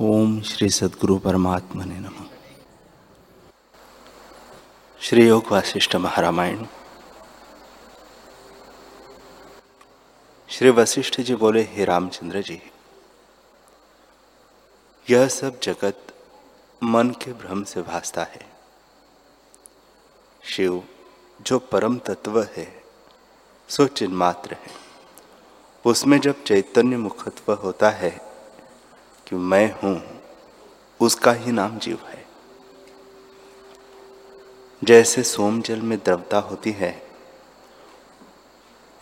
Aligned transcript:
ओम 0.00 0.42
श्री 0.42 0.70
सदगुरु 0.70 1.18
परमात्मा 1.18 1.84
ने 1.84 1.98
नम। 1.98 2.28
श्री 5.00 5.28
योग 5.28 5.44
वासिष्ठ 5.52 5.96
महारामायण। 5.96 6.66
श्री 10.48 10.70
वशिष्ठ 10.70 11.20
जी 11.20 11.34
बोले, 11.34 11.62
हे 11.62 11.84
रामचंद्र 11.84 12.42
जी 12.42 12.62
यह 15.10 15.28
सब 15.28 15.60
जगत 15.60 16.14
मन 16.82 17.10
के 17.10 17.32
भ्रम 17.32 17.64
से 17.64 17.82
भासता 17.82 18.22
है। 18.22 18.46
शिव, 20.44 20.84
जो 21.42 21.58
परम 21.58 21.98
तत्व 21.98 22.42
है, 22.42 22.82
सो 23.68 23.86
चिन्मात्र 23.86 24.52
है। 24.52 24.72
उसमें 25.86 26.20
जब 26.20 26.44
चैतन्य 26.44 26.96
मुखत्व 26.96 27.52
होता 27.52 27.90
है 27.90 28.25
कि 29.26 29.36
मैं 29.36 29.66
हूँ, 29.72 30.00
उसका 31.00 31.32
ही 31.32 31.52
नाम 31.52 31.78
जीव 31.78 31.98
है। 32.06 32.24
जैसे 34.82 35.22
सोम 35.22 35.60
जल 35.60 35.80
में 35.80 35.98
द्रवता 35.98 36.38
होती 36.38 36.70
है, 36.70 37.02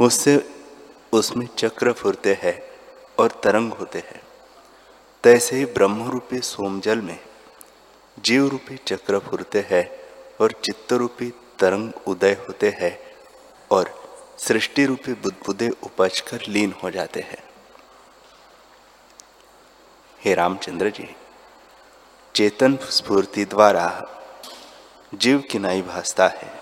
उससे 0.00 0.36
उसमें 1.12 1.46
चक्र 1.58 1.92
फुरते 1.92 2.38
हैं 2.42 2.58
और 3.18 3.40
तरंग 3.44 3.72
होते 3.72 3.98
हैं। 3.98 4.22
तैसे 5.24 5.56
ही 5.56 5.64
ब्रह्म 5.64 6.10
रूपी 6.10 6.40
सोमजल 6.40 7.00
में 7.00 7.18
जीव 8.24 8.48
रूपी 8.48 8.76
चक्र 8.86 9.18
फुरते 9.18 9.66
हैं 9.70 9.88
और 10.40 10.52
चित्त 10.64 10.92
रूपी 10.92 11.32
तरंग 11.58 12.08
उदय 12.08 12.32
होते 12.48 12.70
हैं 12.80 12.98
और 13.70 13.94
सृष्टि 14.38 14.84
रूपी 14.86 15.12
बुद्धबुदे 15.12 15.68
उपज 15.82 16.20
कर 16.20 16.46
लीन 16.48 16.74
हो 16.82 16.90
जाते 16.90 17.20
हैं। 17.20 17.42
हे 20.24 20.34
रामचंद्र 20.34 20.90
जी, 20.90 21.16
चेतन 22.34 22.76
स्फूर्ति 22.76 23.44
द्वारा 23.44 24.06
जीव 25.14 25.38
किनाई 25.50 25.82
भासता 25.82 26.26
है। 26.26 26.60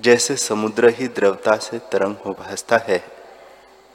जैसे 0.00 0.36
समुद्र 0.36 0.88
ही 0.88 1.08
द्रवता 1.08 1.56
से 1.56 1.78
तरंग 1.78 2.16
हो 2.16 2.32
भासता 2.32 2.76
है, 2.76 3.08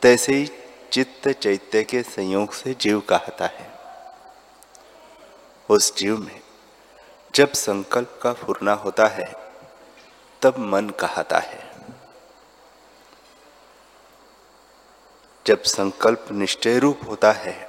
तैसे 0.01 0.33
ही 0.33 0.51
चित्त 0.91 1.29
चैत्य 1.29 1.83
के 1.83 2.03
संयोग 2.03 2.53
से 2.53 2.73
जीव 2.73 2.99
कहता 2.99 3.45
है। 3.45 3.71
उस 5.69 5.95
जीव 5.95 6.17
में 6.17 6.41
जब 7.35 7.53
संकल्प 7.53 8.19
का 8.23 8.33
फुरना 8.33 8.73
होता 8.73 9.07
है, 9.07 9.33
तब 10.41 10.55
मन 10.57 10.89
कहता 10.89 11.39
है। 11.39 11.69
जब 15.47 15.63
संकल्प 15.63 16.25
निश्चय 16.31 16.79
रूप 16.79 16.99
होता 17.09 17.31
है 17.31 17.68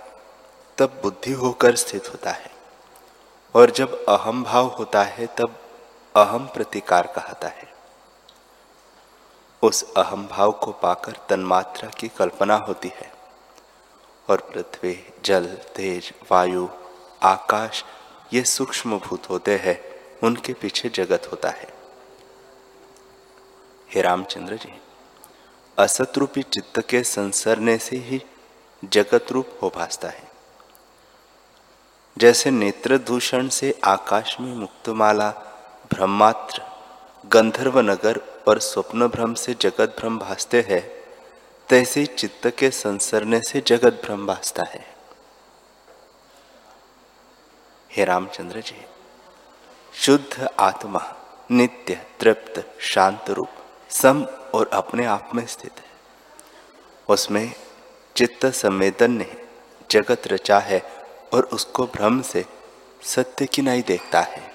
तब 0.81 1.01
बुद्धि 1.03 1.33
होकर 1.33 1.77
स्थित 1.77 2.09
होता 2.09 2.31
है। 2.31 2.51
और 3.55 3.71
जब 3.71 4.07
अहम 4.07 4.45
भाव 4.45 4.67
होता 4.67 5.03
है, 5.03 5.27
तब 5.27 5.61
अहम 6.17 6.47
प्रतिकार 6.47 7.07
कहता 7.07 7.49
है। 7.49 7.73
उस 9.63 9.95
अहम 9.95 10.27
भाव 10.27 10.53
को 10.53 10.73
पाकर 10.73 11.13
तन्मात्रा 11.13 11.89
की 11.89 12.09
कल्पना 12.09 12.55
होती 12.55 12.89
है। 12.89 13.13
और 14.31 14.41
पृथ्वी, 14.41 15.13
जल, 15.25 15.47
तेज, 15.47 16.13
वायु, 16.31 16.69
आकाश, 17.23 17.85
ये 18.33 18.45
सूक्ष्म 18.45 18.99
भूत 18.99 19.31
होते 19.31 19.57
हैं, 19.57 19.85
उनके 20.27 20.53
पीछे 20.53 20.89
जगत 20.89 21.29
होता 21.31 21.49
है। 21.49 21.75
हे 23.95 24.03
रामचंद्र 24.03 24.57
जी 24.57 24.83
असत 25.79 26.13
रूपी 26.17 26.43
चित्त 26.43 26.81
के 26.81 27.03
संसरने 27.03 27.79
से 27.79 27.97
ही 27.97 28.23
जगत 28.85 29.27
रूप 29.33 29.49
हो 29.63 29.73
भासता 29.75 30.09
है। 30.09 30.30
जैसे 32.19 32.51
नेत्र 32.51 32.99
दूषण 32.99 33.49
से 33.49 33.79
आकाश 33.85 34.37
में 34.41 34.55
मुक्तमाला, 34.55 35.31
ब्रह्मात्र, 35.91 36.63
गंधर्व 37.27 37.81
नगर 37.81 38.21
और 38.49 38.59
स्वप्न 38.59 39.07
भ्रम 39.09 39.35
से 39.35 39.55
जगत 39.61 39.97
भ्रम 39.99 40.19
भासते 40.19 40.61
हैं, 40.61 40.91
तैसे 41.69 42.07
चित्त 42.07 42.47
के 42.59 42.71
संसरने 42.71 43.41
से 43.41 43.61
जगत 43.61 44.03
भ्रम 44.05 44.27
भासता 44.27 44.63
है। 44.63 44.95
हे 47.93 48.05
रामचंद्र 48.05 48.61
जी, 48.61 48.87
शुद्ध 49.95 50.49
आत्मा, 50.59 51.15
नित्य, 51.51 52.07
तृप्त, 52.21 52.75
शांत 52.81 53.31
रूप, 53.31 53.49
सम 53.91 54.27
और 54.55 54.71
अपने 54.73 55.05
आप 55.05 55.31
में 55.35 55.47
स्थित 55.47 55.73
है। 55.79 55.91
उसमें 57.09 57.53
चित्त 58.17 58.47
संवेदन 58.47 59.11
ने 59.11 59.37
जगत 59.91 60.23
रचा 60.27 60.59
है 60.59 61.00
और 61.33 61.45
उसको 61.45 61.87
भ्रम 61.87 62.23
से 62.23 62.45
सत्य 63.03 63.47
की 63.47 63.63
नहीं 63.63 63.83
देखता 63.83 64.21
है। 64.21 64.55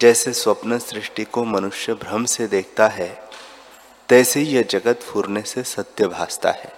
जैसे 0.00 0.32
स्वप्न 0.32 0.78
सृष्टि 0.78 1.24
को 1.24 1.44
मनुष्य 1.44 1.94
भ्रम 1.94 2.24
से 2.24 2.46
देखता 2.46 2.88
है, 2.88 3.28
तैसे 4.08 4.40
यह 4.40 4.62
जगत 4.62 5.00
फूरने 5.02 5.42
से 5.42 5.62
सत्य 5.62 6.06
भासता 6.06 6.50
है। 6.50 6.72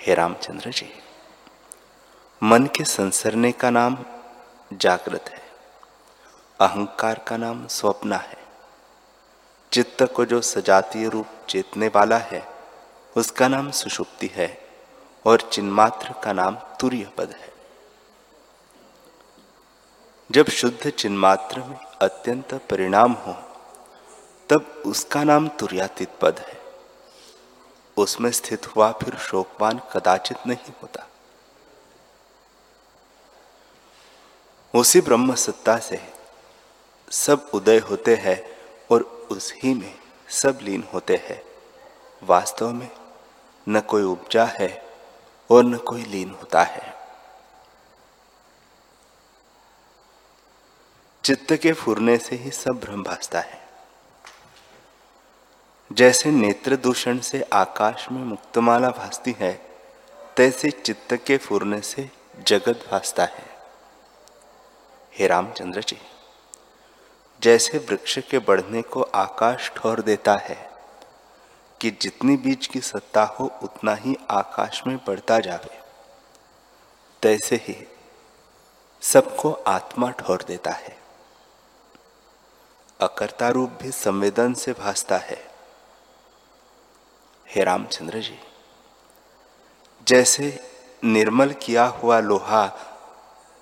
हे 0.00 0.14
रामचंद्र 0.14 0.70
जी, 0.70 0.92
मन 2.42 2.66
के 2.66 2.84
संसरने 2.84 3.52
का 3.52 3.70
नाम 3.70 3.98
जागृत 4.72 5.28
है, 5.28 5.42
अहंकार 6.60 7.24
का 7.28 7.36
नाम 7.36 7.66
स्वप्न 7.66 8.12
है। 8.12 8.38
चित्त 9.72 10.02
को 10.02 10.24
जो 10.24 10.40
सजातीय 10.40 11.08
रूप 11.08 11.26
चेतने 11.48 11.88
वाला 11.88 12.18
है, 12.18 12.42
उसका 13.16 13.48
नाम 13.48 13.70
सुषुप्ति 13.70 14.30
है। 14.34 14.69
और 15.26 15.40
चिन्मात्र 15.40 16.14
का 16.24 16.32
नाम 16.32 16.54
तुर्य 16.54 17.10
पद 17.18 17.30
है। 17.30 17.52
जब 20.30 20.48
शुद्ध 20.48 20.90
चिन्मात्र 20.90 21.60
में 21.60 21.76
अत्यंत 21.76 22.54
परिणाम 22.54 23.12
हो, 23.12 23.32
तब 24.48 24.82
उसका 24.86 25.24
नाम 25.24 25.48
तुर्यातीत 25.48 26.08
पद 26.20 26.38
है। 26.38 26.60
उसमें 27.96 28.30
स्थित 28.30 28.66
हुआ 28.66 28.92
फिर 28.92 29.16
शोकवान 29.16 29.80
कदाचित 29.92 30.36
नहीं 30.46 30.72
होता। 30.82 31.06
उसी 34.74 35.00
ब्रह्म 35.00 35.34
सत्ता 35.34 35.78
से 35.78 36.12
सब 37.10 37.50
उदय 37.54 37.78
होते 37.78 38.16
हैं 38.16 38.58
और 38.90 39.02
उसी 39.30 39.74
में 39.74 39.98
सब 40.28 40.58
लीन 40.62 40.88
होते 40.94 41.16
हैं। 41.16 41.42
वास्तव 42.22 42.70
में 42.70 42.90
न 43.68 43.80
कोई 43.80 44.02
उपजा 44.02 44.44
है 44.44 44.89
और 45.50 45.64
न 45.64 45.76
कोई 45.76 46.04
लीन 46.04 46.30
होता 46.30 46.62
है। 46.62 46.94
चित्त 51.24 51.52
के 51.52 51.72
फुरने 51.72 52.18
से 52.18 52.36
ही 52.36 52.50
सब 52.50 52.80
भ्रम 52.80 53.02
भासता 53.02 53.40
है। 53.40 53.68
जैसे 55.92 56.30
नेत्र 56.30 56.76
दूषण 56.76 57.18
से 57.18 57.42
आकाश 57.42 58.10
में 58.12 58.24
मुक्तमाला 58.24 58.90
भासती 58.90 59.36
है, 59.38 59.52
तैसे 60.36 60.70
चित्त 60.70 61.14
के 61.14 61.36
फुरने 61.36 61.80
से 61.80 62.10
जगत 62.46 62.86
भासता 62.90 63.24
है। 63.24 63.44
हे 65.14 65.26
रामचंद्र 65.26 65.80
जी, 65.80 65.98
जैसे 67.42 67.78
वृक्ष 67.78 68.18
के 68.18 68.38
बढ़ने 68.38 68.82
को 68.82 69.02
आकाश 69.02 69.70
ठोर 69.76 70.00
देता 70.00 70.36
है 70.36 70.69
कि 71.80 71.90
जितनी 71.90 72.36
बीज 72.36 72.66
की 72.66 72.80
सत्ता 72.80 73.22
हो, 73.24 73.50
उतना 73.62 73.94
ही 73.94 74.16
आकाश 74.30 74.82
में 74.86 74.96
बढ़ता 74.96 75.40
जावे। 75.40 75.80
तैसे 77.22 77.56
ही 77.56 77.88
सबको 79.02 79.52
आत्मा 79.52 80.10
ठोर 80.10 80.44
देता 80.48 80.70
है। 80.70 80.98
अकर्ता 83.00 83.48
रूप 83.48 83.70
भी 83.70 83.90
संवेदन 83.90 84.54
से 84.54 84.72
भासता 84.72 85.16
है। 85.16 85.50
हे 87.48 87.64
रामचंद्र 87.64 88.20
जी, 88.20 88.38
जैसे 90.08 90.72
निर्मल 91.04 91.52
किया 91.52 91.84
हुआ 91.84 92.20
लोहा 92.20 92.72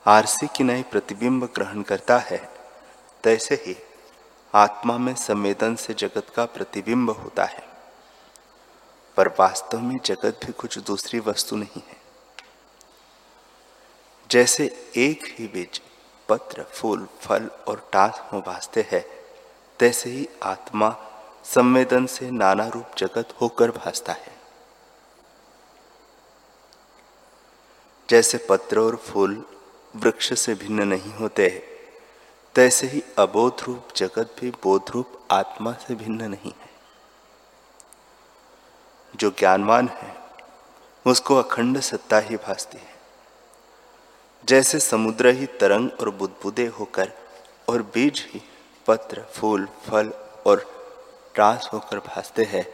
आरसी 0.06 0.46
की 0.46 0.64
नई 0.64 0.82
प्रतिबिंब 0.82 1.44
ग्रहण 1.44 1.82
करता 1.82 2.18
है, 2.18 2.48
तैसे 3.24 3.54
ही 3.54 3.76
आत्मा 4.54 4.98
में 4.98 5.14
संवेदन 5.14 5.74
से 5.76 5.94
जगत 5.94 6.26
का 6.36 6.44
प्रतिबिंब 6.44 7.10
होता 7.10 7.44
है। 7.44 7.67
पर 9.18 9.28
वास्तव 9.28 9.80
में 9.80 9.98
जगत 10.04 10.40
भी 10.46 10.52
कुछ 10.52 10.78
दूसरी 10.78 11.18
वस्तु 11.20 11.56
नहीं 11.56 11.80
है। 11.88 11.96
जैसे 14.30 14.64
एक 14.96 15.24
ही 15.38 15.46
बीज, 15.46 15.80
पत्र, 16.28 16.62
फूल, 16.62 17.08
फल 17.20 17.50
और 17.68 17.88
टास 17.92 18.22
हो 18.32 18.40
भासते 18.40 18.86
हैं, 18.92 19.04
तैसे 19.78 20.10
ही 20.10 20.28
आत्मा 20.42 20.96
संवेदन 21.44 22.06
से 22.06 22.30
नाना 22.30 22.68
रूप 22.68 22.96
जगत 22.98 23.34
होकर 23.40 23.70
भासता 23.70 24.12
है। 24.12 24.36
जैसे 28.08 28.38
पत्र 28.38 28.78
और 28.78 28.96
फूल 28.96 29.44
वृक्ष 29.96 30.32
से 30.40 30.54
भिन्न 30.54 30.88
नहीं 30.88 31.12
होते 31.12 31.48
तैसे 32.54 32.86
ही 32.86 33.02
अबोध 33.18 33.62
रूप 33.62 33.88
जगत 33.96 34.36
भी 34.40 34.50
बोध 34.50 34.90
रूप 34.90 35.28
आत्मा 35.30 35.72
से 35.72 35.94
भिन्न 35.94 36.30
नहीं 36.30 36.52
है। 36.60 36.67
जो 39.18 39.30
ज्ञानवान 39.30 39.88
है, 39.88 40.14
उसको 41.06 41.36
अखंड 41.36 41.80
सत्ता 41.80 42.18
ही 42.18 42.36
भासती 42.36 42.78
है। 42.78 42.96
जैसे 44.44 44.78
समुद्र 44.80 45.28
ही 45.28 45.46
तरंग 45.60 45.90
और 46.00 46.10
बुदबुदे 46.10 46.66
होकर 46.68 47.12
और 47.68 47.82
बीज 47.94 48.24
ही 48.32 48.42
पत्र, 48.86 49.24
फूल, 49.34 49.66
फल 49.86 50.12
और 50.46 50.64
रास 51.38 51.68
होकर 51.72 51.98
भासते 51.98 52.44
हैं, 52.44 52.66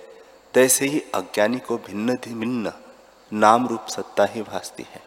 तैसे 0.55 0.87
ही 0.87 1.01
अज्ञानी 1.15 1.59
को 1.59 1.77
भिन्न 1.79 2.17
भिन्न 2.17 2.73
नाम 3.33 3.67
रूप 3.67 3.87
सत्ता 3.87 4.25
ही 4.25 4.43
भासती 4.43 4.87
है। 4.91 5.03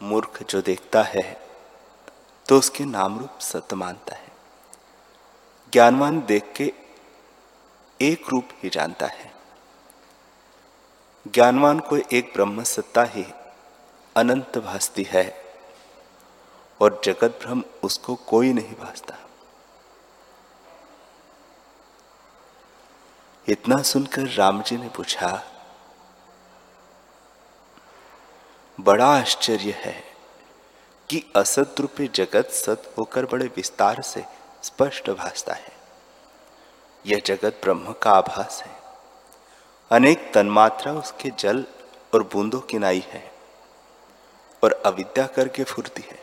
मूर्ख 0.00 0.42
जो 0.42 0.60
देखता 0.62 1.02
है 1.02 1.40
तो 2.46 2.58
उसके 2.58 2.84
नाम 2.84 3.18
रूप 3.18 3.38
सत्य 3.40 3.76
मानता 3.76 4.14
है। 4.14 4.30
ज्ञानवान 5.72 6.20
देख 6.20 6.52
के 6.56 6.72
एक 8.02 8.28
रूप 8.28 8.48
ही 8.62 8.68
जानता 8.68 9.06
है। 9.06 9.30
ज्ञानवान 11.26 11.80
को 11.80 11.96
एक 11.96 12.32
ब्रह्म 12.34 12.62
सत्ता 12.64 13.02
ही 13.04 13.24
अनंत 14.16 14.58
भासती 14.58 15.02
है 15.02 15.24
और 16.80 17.00
जगत 17.04 17.38
भ्रम 17.42 17.62
उसको 17.82 18.14
कोई 18.28 18.52
नहीं 18.52 18.74
भासता। 18.74 19.18
इतना 23.48 23.80
सुनकर 23.82 24.28
राम 24.28 24.62
जी 24.62 24.76
ने 24.76 24.88
पूछा, 24.88 25.30
बड़ा 28.78 29.06
आश्चर्य 29.08 29.70
है 29.76 29.94
कि 31.10 31.22
असत 31.36 31.80
रूपी 31.80 32.08
जगत 32.14 32.50
सत 32.54 32.92
होकर 32.98 33.26
बड़े 33.26 33.46
विस्तार 33.56 34.02
से 34.02 34.24
स्पष्ट 34.62 35.10
भासता 35.10 35.54
है। 35.54 35.81
यह 37.06 37.22
जगत 37.26 37.60
ब्रह्म 37.62 37.92
का 37.92 38.10
आभास 38.10 38.62
है। 38.62 38.82
अनेक 39.90 40.32
तन्मात्रा 40.34 40.92
उसके 40.92 41.30
जल 41.30 41.66
और 42.14 42.22
बूंदों 42.22 42.60
की 42.60 42.78
नाई 42.78 43.04
है 43.06 43.32
और 44.64 44.82
अविद्या 44.86 45.26
करके 45.26 45.64
फुरती 45.64 46.02
है। 46.02 46.22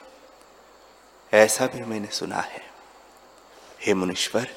ऐसा 1.33 1.65
भी 1.65 1.81
मैंने 1.81 2.07
सुना 2.07 2.37
है। 2.37 2.71
हे 3.81 3.93
मुनीश्वर, 3.93 4.47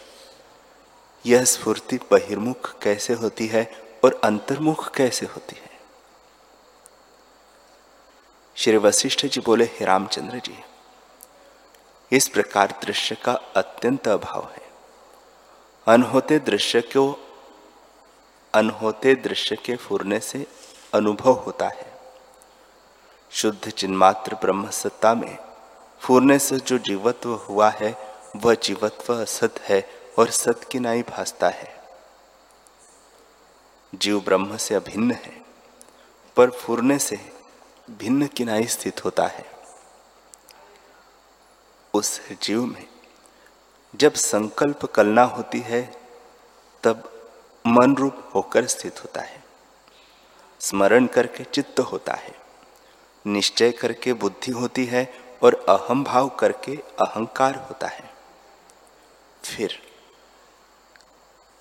यह 1.26 1.44
स्फूर्ति 1.44 1.96
बहिर्मुख 1.96 2.78
कैसे 2.82 3.12
होती 3.12 3.46
है 3.46 3.82
और 4.04 4.20
अंतर्मुख 4.24 4.94
कैसे 4.94 5.26
होती 5.26 5.56
है? 5.56 5.72
श्री 8.56 8.76
वशिष्ठ 8.76 9.26
जी 9.26 9.40
बोले, 9.40 9.64
हे 9.64 9.84
रामचंद्र 9.84 10.38
जी, 10.38 10.64
इस 12.12 12.28
प्रकार 12.28 12.78
दृश्य 12.84 13.14
का 13.14 13.32
अत्यंत 13.32 14.08
अभाव 14.08 14.50
है। 14.52 14.61
अनहोते 15.86 16.38
दृश्य 16.38 16.80
को, 16.80 17.18
अनहोते 18.54 19.14
दृश्य 19.14 19.56
के 19.56 19.76
फुरने 19.76 20.20
से 20.20 20.46
अनुभव 20.94 21.32
होता 21.32 21.68
है। 21.68 21.92
शुद्ध 23.30 23.70
चिन्मात्र 23.70 24.34
ब्रह्म 24.34 24.70
सत्ता 24.70 25.14
में 25.14 25.38
फूरने 26.00 26.38
से 26.38 26.58
जो 26.58 26.78
जीवत्व 26.78 27.34
हुआ 27.34 27.70
है, 27.70 27.96
वह 28.36 28.54
जीवत्व 28.54 29.22
असत 29.22 29.54
है 29.60 29.90
और 30.18 30.30
सत 30.30 30.60
की 30.72 30.78
नाई 30.78 31.02
भासता 31.02 31.48
है। 31.48 31.84
जीव 33.94 34.20
ब्रह्म 34.20 34.56
से 34.56 34.74
अभिन्न 34.74 35.12
है, 35.12 35.44
पर 36.36 36.50
फूरने 36.50 36.98
से 36.98 37.32
भिन्न 37.90 38.26
किनाई 38.26 38.66
स्थित 38.66 39.04
होता 39.04 39.26
है। 39.26 39.46
उस 41.94 42.20
जीव 42.42 42.64
में 42.66 42.91
जब 43.94 44.14
संकल्प 44.14 44.84
कलना 44.84 45.22
होती 45.22 45.60
है, 45.60 45.96
तब 46.82 47.28
मन 47.66 47.96
रूप 47.96 48.30
होकर 48.34 48.66
स्थित 48.66 49.04
होता 49.04 49.20
है। 49.20 49.44
स्मरण 50.60 51.06
करके 51.06 51.44
चित्त 51.44 51.80
होता 51.80 52.14
है। 52.14 52.34
निश्चय 53.26 53.70
करके 53.72 54.12
बुद्धि 54.12 54.52
होती 54.52 54.84
है 54.84 55.14
और 55.42 55.66
अहम 55.68 56.04
भाव 56.04 56.28
करके 56.28 56.76
अहंकार 56.76 57.54
होता 57.54 57.86
है। 57.86 58.10
फिर 59.44 59.82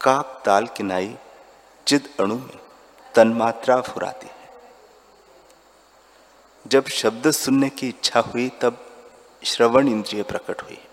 काप 0.02 0.44
ताल 0.46 0.68
किनाई 0.68 1.18
चिद 1.88 2.14
अणु 2.20 2.36
में 2.36 2.60
तन्मात्रा 3.16 3.82
फुराती 3.82 4.28
है। 4.28 4.50
जब 6.68 6.88
शब्द 6.88 7.32
सुनने 7.32 7.70
की 7.70 7.90
इच्छा 7.90 8.20
हुई, 8.20 8.50
तब 8.50 8.86
श्रवण 9.44 9.88
इंद्रिय 9.88 10.24
प्रकट 10.24 10.62
हुई। 10.62 10.88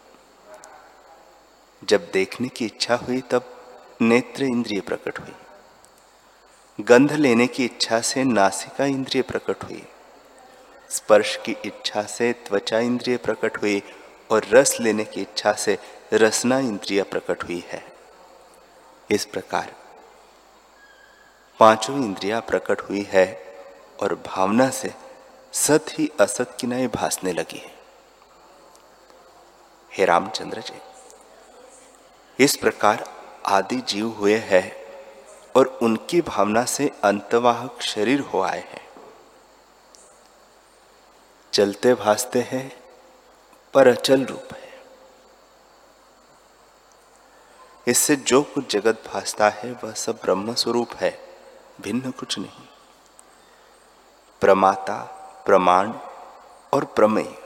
जब 1.82 2.10
देखने 2.12 2.48
की 2.48 2.66
इच्छा 2.66 2.94
हुई 2.94 3.20
तब 3.20 3.54
नेत्र 4.00 4.44
इंद्रिय 4.44 4.80
प्रकट 4.80 5.18
हुई। 5.18 6.84
गंध 6.84 7.12
लेने 7.12 7.46
की 7.46 7.64
इच्छा 7.64 8.00
से 8.00 8.24
नासिका 8.24 8.84
इंद्रिय 8.84 9.22
प्रकट 9.22 9.64
हुई। 9.64 9.82
स्पर्श 10.90 11.36
की 11.36 11.56
इच्छा 11.64 12.02
से 12.02 12.32
त्वचा 12.32 12.78
इंद्रिय 12.78 13.16
प्रकट 13.16 13.62
हुई 13.62 13.82
और 14.30 14.44
रस 14.44 14.76
लेने 14.80 15.04
की 15.04 15.22
इच्छा 15.22 15.52
से 15.52 15.78
रसना 16.12 16.58
इंद्रिय 16.58 17.02
प्रकट 17.02 17.44
हुई 17.44 17.64
है। 17.66 17.84
इस 19.10 19.24
प्रकार 19.24 19.74
पाँचों 21.60 22.04
इंद्रिया 22.04 22.40
प्रकट 22.40 22.80
हुई 22.80 23.06
है 23.08 23.42
और 24.02 24.14
भावना 24.26 24.70
से 24.70 24.94
सत 25.52 25.86
ही 25.90 26.10
असत 26.20 26.56
की 26.60 26.86
भासने 26.86 27.32
लगी 27.32 27.58
है। 27.58 27.74
हे 29.98 30.04
रामचंद्र 30.04 30.60
जी। 30.60 30.80
इस 32.40 32.56
प्रकार 32.56 33.04
आदि 33.46 33.76
जीव 33.76 34.08
हुए 34.08 34.36
हैं 34.36 34.72
और 35.56 35.78
उनकी 35.82 36.20
भावना 36.20 36.64
से 36.64 36.90
अंतवाहक 37.04 37.82
शरीर 37.82 38.20
हो 38.20 38.40
आए 38.40 38.60
हैं। 38.60 38.88
चलते 41.52 41.94
भासते 41.94 42.40
हैं 42.40 42.82
पर 43.74 43.88
अचल 43.88 44.24
रूप 44.24 44.48
है। 44.52 44.82
इससे 47.86 48.16
जो 48.16 48.42
कुछ 48.42 48.72
जगत 48.72 49.02
भासता 49.14 49.48
है, 49.48 49.72
वह 49.84 49.92
सब 49.92 50.16
ब्रह्म 50.16 50.54
स्वरूप 50.54 50.94
है, 50.94 51.20
भिन्न 51.80 52.10
कुछ 52.10 52.38
नहीं। 52.38 52.68
प्रमाता, 54.40 54.96
प्रमाण 55.46 55.92
और 56.72 56.84
प्रमेय 56.84 57.38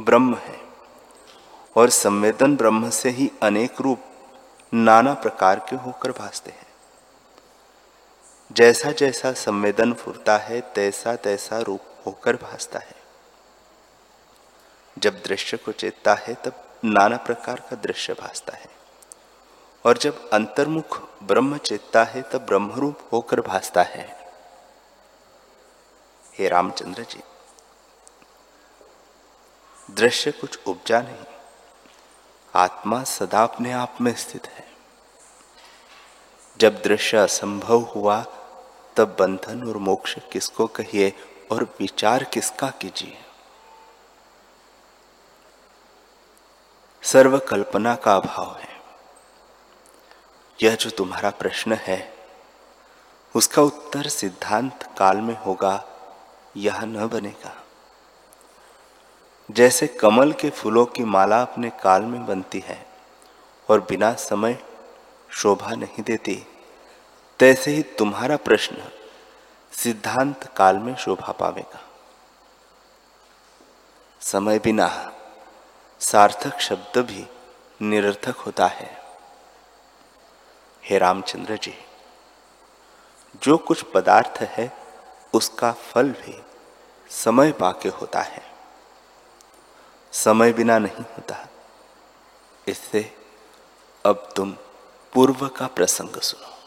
ब्रह्म 0.00 0.34
है 0.34 0.60
और 1.76 1.90
संवेदन 1.90 2.56
ब्रह्म 2.56 2.90
से 2.90 3.10
ही 3.10 3.30
अनेक 3.42 3.80
रूप 3.80 3.98
नाना 4.76 5.14
प्रकार 5.14 5.58
के 5.58 5.76
होकर 5.76 6.12
भासते 6.12 6.50
हैं। 6.50 6.66
जैसा 8.52 8.92
जैसा 8.92 9.32
संवेदन 9.32 9.92
फुरता 9.92 10.38
है, 10.38 10.60
तैसा 10.60 11.16
तैसा 11.16 11.58
रूप 11.58 11.80
होकर 12.06 12.36
भासता 12.36 12.78
है। 12.78 12.94
जब 14.98 15.22
दृश्य 15.22 15.56
को 15.56 15.72
चेतता 15.72 16.14
है, 16.14 16.34
तब 16.34 16.78
नाना 16.84 17.16
प्रकार 17.16 17.60
का 17.60 17.76
दृश्य 17.76 18.14
भासता 18.14 18.56
है। 18.56 18.68
और 19.84 19.98
जब 19.98 20.30
अंतर्मुख 20.30 21.08
ब्रह्म 21.22 21.58
चेतता 21.58 22.04
है, 22.04 22.22
तब 22.22 22.38
ब्रह्मरूप 22.38 22.98
होकर 23.12 23.40
भासता 23.40 23.82
है। 23.82 24.32
हे 26.38 26.48
रामचंद्र 26.48 27.02
जी, 27.02 27.22
दृश्य 29.90 30.32
कुछ 30.32 30.58
उपजा 30.66 31.00
नहीं। 31.00 31.24
आत्मा 32.54 33.04
सदा 33.04 33.42
अपने 33.42 33.72
आप 33.72 33.98
में 34.00 34.14
स्थित 34.14 34.46
है। 34.46 34.65
जब 36.60 36.82
दृश्य 36.82 37.16
असंभव 37.16 37.80
हुआ, 37.80 38.24
तब 38.96 39.16
बंधन 39.18 39.68
और 39.68 39.76
मोक्ष 39.76 40.18
किसको 40.32 40.66
कहिए 40.66 41.12
और 41.50 41.64
विचार 41.80 42.24
किसका 42.24 42.70
कीजिए? 42.70 43.18
सर्व 47.02 47.38
कल्पना 47.38 47.94
का 47.94 48.16
अभाव 48.16 48.56
है। 48.56 48.80
यह 50.62 50.74
जो 50.74 50.90
तुम्हारा 50.90 51.30
प्रश्न 51.30 51.72
है, 51.72 52.16
उसका 53.36 53.62
उत्तर 53.62 54.08
सिद्धांत 54.08 54.94
काल 54.98 55.16
में 55.16 55.38
होगा, 55.38 55.84
यह 56.56 56.80
न 56.80 57.08
बनेगा। 57.08 57.62
जैसे 59.50 59.86
कमल 59.86 60.32
के 60.32 60.50
फूलों 60.50 60.86
की 60.86 61.04
माला 61.04 61.42
अपने 61.42 61.70
काल 61.70 62.02
में 62.02 62.26
बनती 62.26 62.60
है 62.60 62.86
और 63.70 63.80
बिना 63.80 64.12
समय 64.12 64.75
शोभा 65.36 65.70
नहीं 65.70 66.02
देती। 66.02 66.46
तैसे 67.38 67.70
ही 67.70 67.82
तुम्हारा 67.82 68.36
प्रश्न 68.36 68.76
सिद्धांत 69.72 70.54
काल 70.56 70.76
में 70.76 70.96
शोभा 70.96 71.32
पावेगा। 71.32 71.80
समय 74.20 74.58
बिना 74.58 75.12
सार्थक 76.00 76.60
शब्द 76.60 76.98
भी 76.98 77.26
निरर्थक 77.82 78.36
होता 78.36 78.66
है। 78.66 79.02
हे 80.84 80.98
रामचंद्र 80.98 81.56
जी, 81.56 81.74
जो 83.42 83.58
कुछ 83.58 83.82
पदार्थ 83.82 84.38
है, 84.40 84.72
उसका 85.34 85.72
फल 85.72 86.08
भी 86.08 86.42
समय 87.10 87.52
पाके 87.52 87.88
होता 87.88 88.20
है। 88.20 88.42
समय 90.12 90.52
बिना 90.52 90.78
नहीं 90.78 91.04
होता। 91.16 91.46
इससे 92.68 93.16
अब 94.06 94.32
तुम 94.36 94.56
पूर्व 95.16 95.48
का 95.48 95.66
प्रसंग 95.66 96.20
सुनो। 96.20 96.58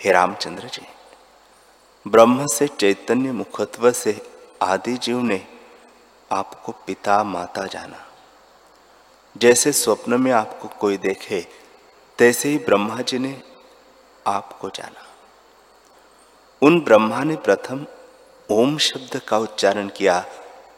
हे 0.00 0.12
रामचंद्र 0.12 0.68
जी, 0.68 0.86
ब्रह्म 2.08 2.46
से 2.46 2.68
चैतन्य 2.68 3.32
मुखत्व 3.32 3.92
से 3.92 4.32
आदि 4.62 4.94
जीव 4.96 5.20
ने 5.20 5.46
आपको 6.32 6.72
पिता 6.72 7.24
माता 7.24 7.66
जाना। 7.66 8.06
जैसे 9.36 9.72
स्वप्न 9.72 10.20
में 10.20 10.32
आपको 10.32 10.68
कोई 10.68 10.96
देखे, 10.96 11.46
तैसे 12.18 12.48
ही 12.48 12.58
ब्रह्मा 12.58 13.00
जी 13.00 13.18
ने 13.18 13.42
आपको 14.26 14.70
जाना। 14.70 15.06
उन 16.62 16.80
ब्रह्मा 16.80 17.24
ने 17.24 17.36
प्रथम 17.36 17.86
ओम 18.50 18.78
शब्द 18.78 19.20
का 19.28 19.38
उच्चारण 19.38 19.88
किया, 19.88 20.24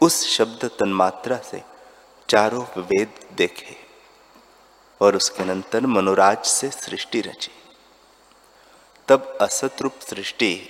उस 0.02 0.26
शब्द 0.26 0.64
तन्मात्रा 0.64 1.38
से 1.38 1.62
चारों 2.28 2.64
वेद 2.82 3.20
देखे। 3.32 3.77
और 5.00 5.16
उसके 5.16 5.42
अनंतर 5.42 5.86
मनोराज 5.86 6.44
से 6.44 6.70
सृष्टि 6.70 7.20
रची। 7.20 7.50
तब 9.08 9.38
असत 9.40 9.82
रूप 9.82 9.98
सृष्टि 10.00 10.68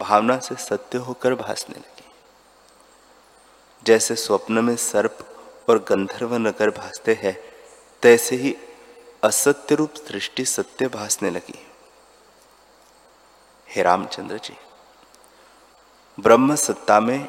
भावना 0.00 0.38
से 0.38 0.54
सत्य 0.54 0.98
होकर 0.98 1.34
भासने 1.34 1.78
लगी। 1.78 2.04
जैसे 3.86 4.14
स्वप्न 4.14 4.64
में 4.64 4.76
सर्प 4.76 5.18
और 5.68 5.78
गंधर्व 5.78 6.34
नगर 6.34 6.70
भासते 6.70 7.14
हैं, 7.14 7.38
तैसे 8.02 8.36
ही 8.36 8.56
असत्य 9.24 9.74
रूप 9.74 9.94
सृष्टि 9.94 10.44
सत्य 10.44 10.88
भासने 10.88 11.30
लगी। 11.30 11.66
हे 13.68 13.82
रामचंद्र 13.82 14.38
जी, 14.38 14.56
ब्रह्म 16.20 16.54
सत्ता 16.54 17.00
में 17.00 17.28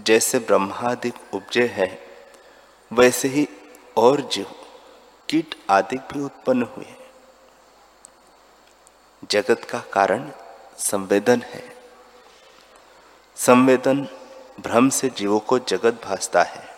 जैसे 0.00 0.38
ब्रह्मादिक 0.38 1.14
उपजय 1.34 1.66
है, 1.66 1.88
वैसे 2.92 3.28
ही 3.28 3.48
और 3.96 4.20
जीव 4.20 4.46
कीट 5.28 5.54
आदि 5.70 5.96
भी 5.96 6.20
उत्पन्न 6.20 6.62
हुए 6.62 6.86
जगत 9.30 9.64
का 9.64 9.78
कारण 9.78 10.30
संवेदन 10.78 11.42
है। 11.42 11.76
संवेदन 13.36 14.08
भ्रम 14.60 14.88
से 14.88 15.08
जीवों 15.08 15.38
को 15.40 15.58
जगत 15.58 16.00
भासता 16.04 16.42
है। 16.42 16.74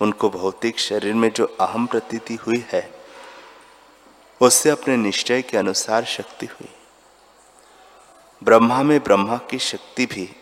उनको 0.00 0.30
भौतिक 0.30 0.78
शरीर 0.78 1.14
में 1.14 1.30
जो 1.30 1.56
अहम 1.60 1.86
प्रतीति 1.86 2.34
हुई 2.34 2.64
है, 2.72 2.94
उससे 4.40 4.70
अपने 4.70 4.96
निश्चय 4.96 5.42
के 5.42 5.58
अनुसार 5.58 6.04
शक्ति 6.04 6.46
हुई। 6.46 6.74
ब्रह्मा 8.44 8.82
में 8.82 9.00
ब्रह्मा 9.00 9.36
की 9.36 9.58
शक्ति 9.58 10.06
भी 10.06 10.36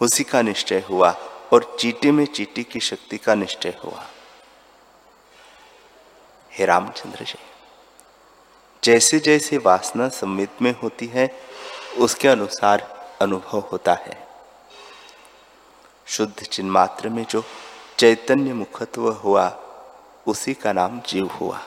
उसी 0.00 0.24
का 0.24 0.42
निश्चय 0.42 0.80
हुआ। 0.80 1.16
और 1.52 1.76
चीटी 1.80 2.10
में 2.10 2.26
चीटी 2.26 2.64
की 2.64 2.80
शक्ति 2.80 3.18
का 3.18 3.34
निश्चय 3.34 3.78
हुआ। 3.84 4.06
हे 6.52 6.64
रामचंद्र 6.64 7.24
जी 7.24 7.38
जैसे 8.84 9.18
जैसे 9.18 9.58
वासना 9.58 10.08
संवित 10.08 10.62
में 10.62 10.74
होती 10.82 11.06
है, 11.06 11.40
उसके 11.98 12.28
अनुसार 12.28 13.08
अनुभव 13.20 13.58
होता 13.58 13.94
है। 13.94 14.28
शुद्ध 16.06 16.42
चिन्मात्र 16.42 17.08
में 17.08 17.24
जो 17.24 17.44
चैतन्य 17.98 18.52
मुखत्व 18.52 19.10
हुआ, 19.10 19.58
उसी 20.26 20.54
का 20.54 20.72
नाम 20.72 21.00
जीव 21.00 21.26
हुआ। 21.26 21.60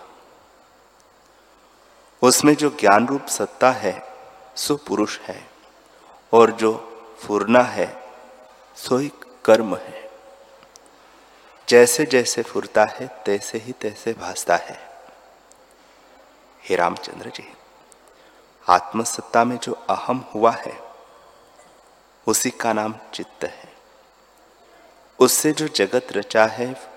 उसमें 2.21 2.55
जो 2.55 2.69
ज्ञान 2.69 3.07
रूप 3.07 3.25
सत्ता 3.25 3.71
है, 3.71 4.13
सो 4.55 4.75
पुरुष 4.75 5.19
है, 5.19 5.47
और 6.33 6.51
जो 6.51 6.89
फुरना 7.19 7.61
है, 7.61 8.11
सो 8.75 8.97
ही 8.97 9.11
कर्म 9.45 9.75
है। 9.75 10.09
जैसे 11.69 12.05
जैसे 12.05 12.41
फुरता 12.41 12.85
है, 12.85 13.07
तैसे 13.07 13.57
ही 13.57 13.71
तैसे 13.71 14.13
भासता 14.13 14.55
है। 14.55 14.89
हे 16.63 16.75
रामचंद्र 16.75 17.29
जी, 17.29 17.53
आत्मसत्ता 18.69 19.43
में 19.43 19.57
जो 19.57 19.73
अहम 19.73 20.25
हुआ 20.35 20.51
है, 20.51 20.79
उसी 22.27 22.49
का 22.49 22.73
नाम 22.73 22.95
चित्त 23.13 23.43
है। 23.43 23.73
उससे 25.19 25.51
जो 25.51 25.67
जगत 25.67 26.07
रचा 26.11 26.45
है, 26.45 26.91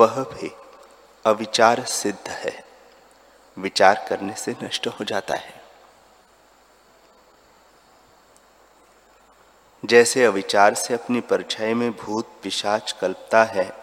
वह 0.00 0.24
भी 0.24 0.52
अविचार 1.26 1.84
सिद्ध 1.84 2.28
है। 2.28 2.64
विचार 3.58 4.06
करने 4.08 4.34
से 4.34 4.56
नष्ट 4.62 4.86
हो 4.86 5.04
जाता 5.04 5.34
है। 5.34 5.55
जैसे 9.86 10.24
अविचार 10.24 10.74
से 10.74 10.94
अपनी 10.94 11.20
परछाई 11.20 11.74
में 11.74 11.92
भूत 11.96 12.40
पिशाच 12.42 12.92
कल्पता 12.92 13.44
है 13.44 13.76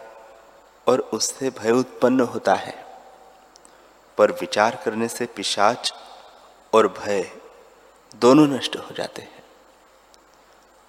और 0.88 1.00
उससे 1.00 1.50
भय 1.50 1.70
उत्पन्न 1.70 2.20
होता 2.20 2.54
है। 2.54 2.84
पर 4.18 4.32
विचार 4.32 4.82
करने 4.84 5.08
से 5.08 5.26
पिशाच 5.26 5.94
और 6.72 6.88
भय 6.88 7.30
दोनों 8.16 8.46
नष्ट 8.46 8.76
हो 8.76 8.94
जाते 8.94 9.22
हैं। 9.22 9.42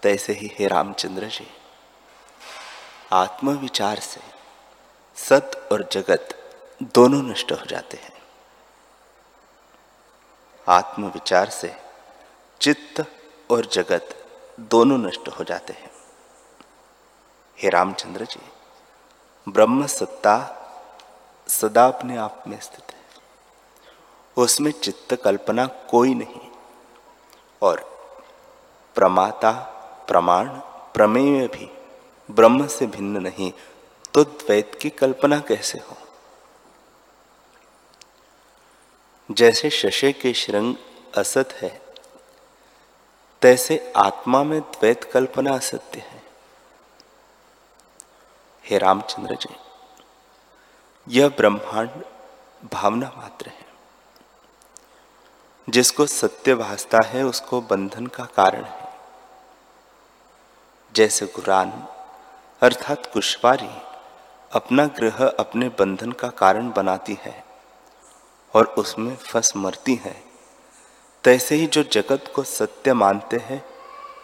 तैसे 0.04 0.34
ही 0.34 0.52
हे 0.60 0.68
रामचंद्र 0.68 1.28
जी, 1.28 1.48
आत्मविचार 3.12 4.00
से 4.00 4.22
सत 5.16 5.70
और 5.72 5.90
जगत 5.92 6.54
दोनों 6.84 7.22
नष्ट 7.24 7.52
हो 7.52 7.66
जाते 7.66 7.98
हैं। 7.98 8.14
आत्मविचार 10.68 11.50
से 11.50 11.76
चित्त 12.62 13.06
और 13.52 13.66
जगत 13.66 14.25
दोनों 14.60 14.98
नष्ट 14.98 15.28
हो 15.28 15.44
जाते 15.44 15.74
हैं। 15.74 15.92
हे 17.58 17.70
रामचंद्र 17.70 18.26
जी, 18.26 18.42
ब्रह्म 19.50 19.88
सत्ता 19.88 20.38
सदा 21.48 21.86
अपने 21.88 22.18
आप 22.18 22.44
में 22.48 22.60
स्थित 22.60 22.92
है। 22.92 23.02
उसमें 24.38 24.72
चित्त 24.72 25.16
कल्पना 25.16 25.66
कोई 25.66 26.14
नहीं 26.14 26.52
और 27.62 27.80
प्रमाता, 28.96 29.52
प्रमाण, 30.08 30.50
प्रमेय 30.94 31.48
भी 31.48 31.70
ब्रह्म 32.32 32.68
से 32.68 32.88
भिन्न 32.88 33.18
नहीं 33.18 33.54
तो 34.14 34.24
द्वैत 34.24 34.78
की 34.82 34.90
कल्पना 34.90 35.40
कैसे 35.40 35.80
हो? 35.80 35.98
जैसे 39.32 39.70
शशे 39.70 40.12
के 40.14 40.34
श्रृंग 40.34 40.76
असत 41.18 41.50
है 41.54 41.85
तैसे 43.46 43.94
आत्मा 43.98 44.44
में 44.44 44.62
द्वैत 44.62 45.04
कल्पना 45.04 45.54
असत्य 45.54 46.00
है। 46.00 46.24
हे 48.66 48.78
रामचंद्र 48.78 49.36
जी, 49.36 49.56
यह 51.08 51.30
ब्रह्मांड 51.30 51.90
भावना 52.74 53.14
मात्र 53.18 53.48
है। 53.48 53.66
जिसको 55.70 56.06
सत्य 56.06 56.56
भासता 56.56 57.00
है, 57.06 57.24
उसको 57.24 57.62
बंधन 57.62 58.08
का 58.08 58.24
कारण 58.24 58.64
है। 58.64 58.94
जैसे 60.94 61.26
गुरान, 61.26 61.88
अर्थात 62.62 63.06
कुशवारी, 63.14 63.82
अपना 64.52 64.86
ग्रह 64.86 65.28
अपने 65.40 65.70
बंधन 65.70 66.12
का 66.12 66.28
कारण 66.28 66.72
बनाती 66.72 67.18
है 67.22 67.46
और 68.56 68.66
उसमें 68.66 69.16
फंस 69.16 69.56
मरती 69.56 69.96
है। 69.96 70.25
तैसे 71.26 71.56
ही 71.56 71.68
जो 71.68 71.84
जगत 71.84 72.32
को 72.36 72.44
सत्य 72.44 72.94
मानते 72.94 73.38
हैं, 73.38 73.66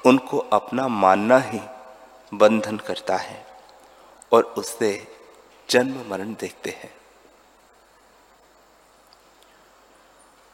उनको 0.05 0.37
अपना 0.37 0.87
मानना 0.87 1.37
ही 1.37 1.61
बंधन 2.33 2.77
करता 2.77 3.17
है 3.17 3.45
और 4.31 4.43
उससे 4.43 5.17
जन्म 5.69 6.09
मरण 6.09 6.33
देखते 6.33 6.69
हैं। 6.69 6.95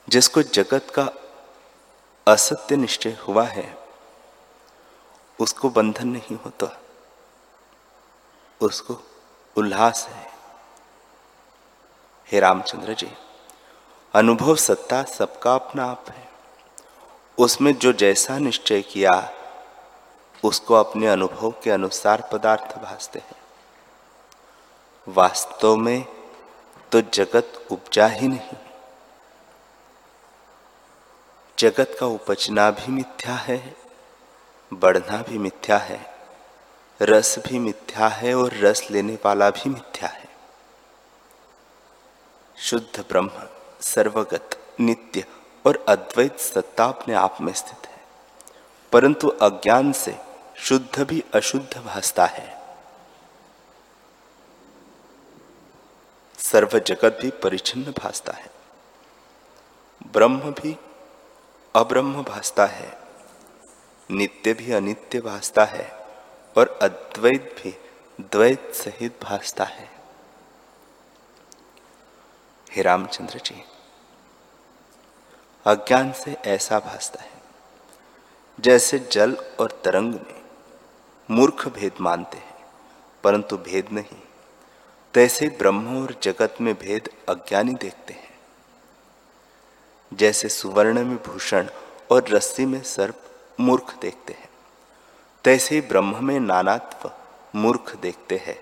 जिसको 0.09 0.41
जगत 0.41 0.87
का 0.99 1.09
असत्य 2.27 2.75
निश्चय 2.75 3.09
हुआ 3.09 3.43
है, 3.43 3.77
उसको 5.39 5.69
बंधन 5.69 6.07
नहीं 6.07 6.35
होता। 6.35 6.81
उसको 8.61 9.01
उल्लास 9.57 10.07
है। 10.07 10.31
हे 12.31 12.39
रामचंद्र 12.39 12.93
जी, 12.93 13.11
अनुभव 14.13 14.55
सत्ता 14.55 15.03
सबका 15.03 15.55
अपना 15.55 15.85
आप 15.85 16.05
है। 16.09 16.26
उसमें 17.39 17.73
जो 17.73 17.93
जैसा 17.93 18.37
निश्चय 18.37 18.81
किया, 18.81 19.33
उसको 20.43 20.73
अपने 20.73 21.07
अनुभव 21.07 21.53
के 21.63 21.69
अनुसार 21.69 22.29
पदार्थ 22.33 22.77
भासते 22.77 23.19
हैं। 23.19 23.35
वास्तव 25.07 25.75
में 25.75 26.05
तो 26.91 27.01
जगत 27.01 27.67
उपजा 27.71 28.07
ही 28.07 28.27
नहीं। 28.27 28.57
जगत 31.59 31.97
का 31.99 32.05
उपजना 32.05 32.71
भी 32.71 32.91
मिथ्या 32.91 33.33
है, 33.33 33.75
बढ़ना 34.73 35.21
भी 35.21 35.37
मिथ्या 35.37 35.77
है, 35.77 36.15
रस 37.01 37.39
भी 37.39 37.59
मिथ्या 37.59 38.07
है 38.07 38.35
और 38.35 38.53
रस 38.53 38.91
लेने 38.91 39.17
वाला 39.25 39.49
भी 39.49 39.69
मिथ्या 39.69 40.09
है। 40.09 40.29
शुद्ध 42.57 43.05
ब्रह्म, 43.09 43.31
सर्वगत, 43.81 44.75
नित्य 44.79 45.25
और 45.67 45.85
अद्वैत 45.87 46.39
सत्ता 46.39 46.85
अपने 46.85 47.13
आप 47.13 47.37
में 47.41 47.53
स्थित 47.53 47.87
है। 47.87 48.01
परंतु 48.91 49.27
अज्ञान 49.27 49.91
से 49.91 50.17
शुद्ध 50.57 50.99
भी 50.99 51.23
अशुद्ध 51.33 51.77
भासता 51.77 52.25
है। 52.25 52.61
सर्व 56.37 56.79
जगत 56.79 57.19
भी 57.21 57.29
परिचिन्न 57.29 57.91
भासता 57.91 58.33
है। 58.33 58.49
ब्रह्म 60.13 60.39
भी 60.39 60.77
अब्रह्म 61.75 62.23
भासता 62.23 62.65
है। 62.65 63.01
नित्य 64.11 64.53
भी 64.53 64.71
अनित्य 64.71 65.21
भासता 65.21 65.65
है 65.65 65.91
और 66.57 66.79
अद्वैत 66.81 67.55
भी 67.63 67.77
द्वैत 68.21 68.71
सहित 68.75 69.19
भासता 69.23 69.63
है। 69.63 69.89
हे 72.71 72.81
रामचंद्र 72.81 73.39
जी 73.39 73.65
अज्ञान 75.65 76.11
से 76.13 76.35
ऐसा 76.45 76.79
भासता 76.79 77.21
है, 77.23 77.29
जैसे 78.59 78.99
जल 79.11 79.35
और 79.59 79.71
तरंग 79.85 80.13
में 80.13 80.41
मूर्ख 81.29 81.67
भेद 81.67 81.93
मानते 82.01 82.37
हैं, 82.37 82.65
परंतु 83.23 83.57
भेद 83.57 83.87
नहीं। 83.91 84.21
तैसे 85.13 85.47
ब्रह्म 85.49 86.01
और 86.03 86.15
जगत 86.23 86.55
में 86.61 86.73
भेद 86.73 87.09
अज्ञानी 87.29 87.73
देखते 87.73 88.13
हैं। 88.13 88.39
जैसे 90.13 90.49
सुवर्ण 90.49 91.03
में 91.05 91.17
भूषण 91.17 91.69
और 92.11 92.29
रस्सी 92.29 92.65
में 92.65 92.81
सर्प 92.83 93.21
मूर्ख 93.59 93.93
देखते 94.01 94.33
हैं, 94.33 94.49
तैसे 95.45 95.81
ब्रह्म 95.81 96.25
में 96.25 96.39
नानात्व 96.39 97.11
मूर्ख 97.55 97.95
देखते 97.95 98.37
हैं। 98.37 98.59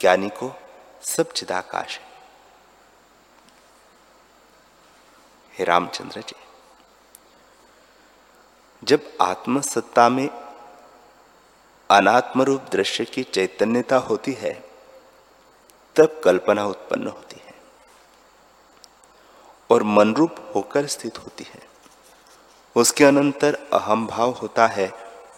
ज्ञानी 0.00 0.28
को 0.28 0.52
सब 1.02 1.32
चिदाकाश 1.32 1.98
है। 1.98 2.07
हे 5.58 5.64
रामचंद्र 5.64 6.20
जी, 6.20 6.34
जब 8.82 9.00
आत्मसत्ता 9.20 10.08
में 10.08 10.28
अनात्म 11.90 12.42
रूप 12.42 12.66
दृश्य 12.72 13.04
की 13.04 13.22
चैतन्यता 13.22 13.96
होती 13.96 14.32
है, 14.32 14.52
तब 15.96 16.20
कल्पना 16.24 16.64
उत्पन्न 16.66 17.08
होती 17.08 17.40
है 17.46 17.54
और 19.70 19.82
मनरूप 19.82 20.36
होकर 20.54 20.86
स्थित 20.86 21.18
होती 21.18 21.44
है। 21.44 21.62
उसके 22.76 23.04
अनंतर 23.04 23.58
अहम 23.72 24.06
भाव 24.06 24.30
होता 24.32 24.66
है 24.66 24.90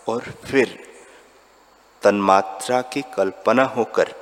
और 0.09 0.31
फिर 0.45 0.79
तन्मात्रा 2.03 2.81
की 2.83 3.03
कल्पना 3.17 3.65
होकर 3.65 4.15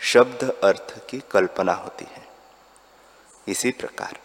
शब्द 0.00 0.44
अर्थ 0.64 0.96
की 1.08 1.22
कल्पना 1.30 1.72
होती 1.74 2.06
है। 2.10 2.26
इसी 3.48 3.70
प्रकार 3.70 4.18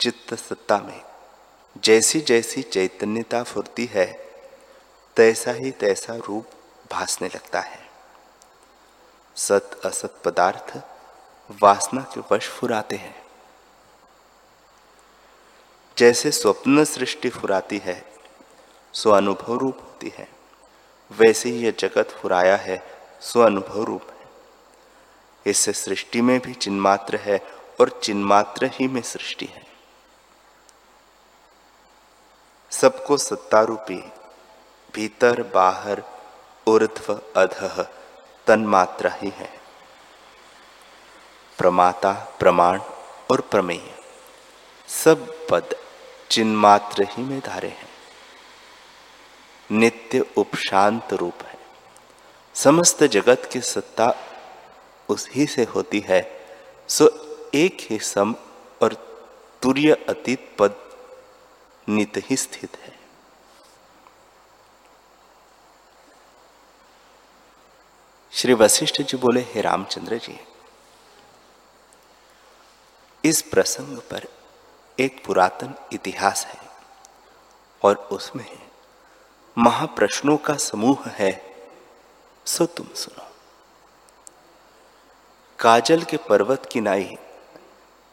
चित्त 0.00 0.34
सत्ता 0.34 0.78
में। 0.78 1.02
जैसी 1.84 2.20
जैसी 2.20 2.62
चैतन्यता 2.62 3.42
फुरती 3.42 3.84
है, 3.84 4.12
तैसा 5.16 5.52
ही 5.52 5.70
तैसा 5.70 6.16
रूप 6.16 6.46
भासने 6.92 7.28
लगता 7.28 7.60
है। 7.60 7.90
सत 9.36 9.80
असत 9.84 10.22
पदार्थ 10.24 10.80
वासना 11.62 12.00
के 12.00 12.34
वश 12.34 12.48
फुराते 12.48 12.96
हैं। 12.96 13.26
जैसे 15.98 16.30
स्वप्न 16.30 16.84
सृष्टि 16.84 17.30
फुराती 17.30 17.78
है 17.78 18.12
स्व 18.92 19.10
अनुभव 19.10 19.58
रूप 19.58 19.78
होती 19.80 20.12
है। 20.16 20.28
वैसे 21.12 21.48
ही 21.48 21.64
यह 21.64 21.74
जगत 21.78 22.10
फुराया 22.10 22.56
है 22.56 22.82
स्व 23.20 23.46
अनुभव 23.46 23.84
रूप 23.84 24.02
है। 24.02 24.26
इससे 25.46 25.72
सृष्टि 25.72 26.20
में 26.20 26.40
भी 26.40 26.54
चिन्मात्र 26.54 27.16
है 27.16 27.38
और 27.80 28.00
चिन्मात्र 28.02 28.70
ही 28.74 28.88
में 28.88 29.02
सृष्टि 29.02 29.46
है। 29.46 29.69
सबको 32.70 33.16
सत्तारूपी, 33.16 34.12
भीतर, 34.94 35.42
बाहर, 35.42 36.02
ऊर्ध्व, 36.68 37.20
अधः, 37.36 37.82
तन्मात्रा 38.46 39.10
ही 39.12 39.28
है। 39.28 39.60
प्रमाता, 41.58 42.12
प्रमाण 42.38 42.80
और 43.30 43.40
प्रमेय, 43.40 43.94
सब 44.88 45.48
पद 45.48 45.76
चिन्मात्र 46.30 47.06
ही 47.10 47.22
में 47.22 47.40
धारे 47.40 47.68
हैं। 47.68 47.88
नित्य 49.72 50.24
उपशांत 50.36 51.12
रूप 51.12 51.42
है। 51.42 51.58
समस्त 52.54 53.04
जगत 53.04 53.48
की 53.52 53.60
सत्ता 53.60 54.14
उसी 55.08 55.46
से 55.46 55.64
होती 55.64 56.00
है, 56.08 56.46
सो 56.88 57.10
एक 57.54 57.76
ही 57.80 57.98
सम 57.98 58.34
और 58.82 58.92
तुर्य 59.62 60.06
अतीत 60.08 60.56
पद 60.58 60.89
नित 61.90 62.16
ही 62.30 62.36
स्थित 62.36 62.76
है। 62.76 62.98
श्री 68.32 68.54
वशिष्ठ 68.54 69.00
जी 69.02 69.16
बोले, 69.16 69.40
हे 69.44 69.60
रामचंद्र 69.60 70.18
जी, 70.18 70.38
इस 73.24 73.42
प्रसंग 73.42 73.98
पर 74.10 74.26
एक 74.98 75.22
पुरातन 75.24 75.74
इतिहास 75.92 76.44
है 76.46 76.68
और 77.82 77.96
उसमें 78.12 78.46
महाप्रश्नों 79.56 80.36
का 80.36 80.54
समूह 80.54 81.08
है, 81.08 81.32
सो 82.46 82.66
तुम 82.66 82.86
सुनो। 82.94 83.28
काजल 85.58 86.02
के 86.02 86.16
पर्वत 86.28 86.68
की 86.72 86.80
नाई 86.80 87.16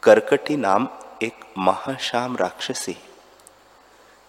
करकटी 0.02 0.56
नाम 0.56 0.88
एक 1.22 1.44
महाशाम 1.58 2.36
राक्षसी 2.36 2.96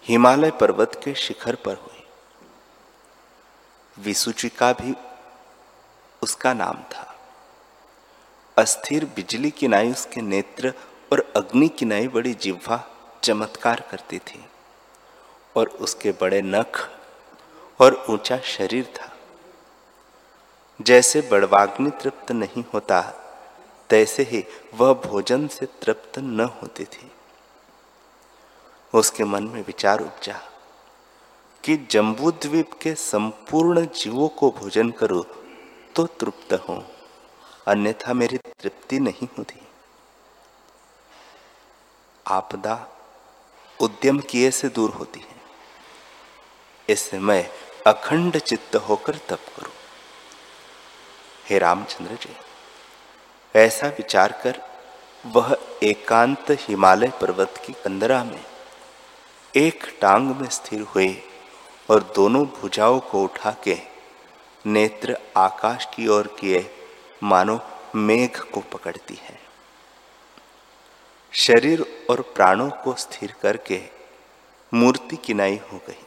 हिमालय 0.02 0.50
पर्वत 0.50 1.00
के 1.04 1.14
शिखर 1.14 1.54
पर 1.54 1.74
हुई। 1.74 2.06
विसुचिका 3.98 4.72
भी 4.72 4.94
उसका 6.22 6.52
नाम 6.52 6.74
था। 6.74 7.18
अस्थिर 8.58 9.04
बिजली 9.04 9.50
की 9.50 9.68
नाई 9.68 9.90
उसके 9.90 10.20
नेत्र 10.20 10.74
और 11.12 11.32
अग्नि 11.36 11.68
की 11.68 11.86
नाई 11.86 12.08
बड़ी 12.08 12.34
जिह्वा, 12.34 12.84
चमत्कार 13.22 13.88
करती 13.90 14.18
थी। 14.18 14.44
और 15.56 15.68
उसके 15.68 16.12
बड़े 16.12 16.42
नख 16.42 16.98
और 17.80 18.06
ऊँचा 18.10 18.38
शरीर 18.38 18.84
था। 18.84 19.16
जैसे 20.82 21.20
बड़वाग्नि 21.20 21.90
तृप्त 21.90 22.32
नहीं 22.32 22.64
होता, 22.74 23.00
तैसे 23.90 24.22
ही 24.22 24.44
वह 24.74 24.94
भोजन 24.94 25.48
से 25.48 25.66
तृप्त 25.66 26.18
न 26.18 26.40
होती 26.40 26.84
थी। 26.84 27.12
उसके 28.94 29.24
मन 29.24 29.44
में 29.44 29.64
विचार 29.64 30.00
उपजा 30.00 30.40
कि 31.64 31.76
जम्बूद्वीप 31.90 32.70
के 32.82 32.94
संपूर्ण 32.94 33.86
जीवों 33.86 34.28
को 34.28 34.50
भोजन 34.50 34.90
करो 34.90 35.22
तो 35.96 36.06
तृप्त 36.06 36.52
हो। 36.68 36.82
अन्यथा 37.66 38.12
मेरी 38.12 38.38
तृप्ति 38.38 38.98
नहीं 38.98 39.28
होती। 39.38 39.60
आपदा 42.26 42.74
उद्यम 43.80 44.18
किए 44.20 44.50
से 44.50 44.68
दूर 44.68 44.90
होती 44.90 45.20
है। 45.20 45.40
इससे 46.88 47.18
मैं 47.18 47.50
अखंड 47.86 48.38
चित्त 48.38 48.76
होकर 48.76 49.16
तप 49.28 49.46
करूँ। 49.56 49.72
हे 51.46 51.58
रामचंद्र 51.58 52.14
जी, 52.14 52.36
ऐसा 53.54 53.86
विचार 53.88 54.32
कर 54.42 54.60
वह 55.26 55.56
एकांत 55.82 56.50
हिमालय 56.50 57.12
पर्वत 57.20 57.62
की 57.66 57.72
कंदरा 57.72 58.22
में 58.24 58.44
एक 59.56 59.98
टांग 60.00 60.36
में 60.36 60.48
स्थिर 60.48 60.80
हुए 60.80 61.16
और 61.90 62.12
दोनों 62.16 62.46
भुजाओं 62.46 63.00
को 63.00 63.22
उठा 63.24 63.56
के 63.64 63.78
नेत्र 64.66 65.18
आकाश 65.36 65.84
की 65.84 66.08
ओर 66.08 66.36
किए, 66.40 66.70
मानो 67.22 67.60
मेघ 67.94 68.40
को 68.40 68.60
पकड़ती 68.60 69.14
है। 69.14 69.40
शरीर 71.32 72.06
और 72.10 72.20
प्राणों 72.20 72.70
को 72.70 72.94
स्थिर 72.94 73.34
करके 73.42 73.82
मूर्ति 74.74 75.16
किनाई 75.16 75.56
हो 75.72 75.78
गई। 75.88 76.04